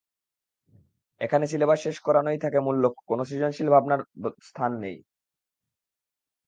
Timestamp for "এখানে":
1.21-1.45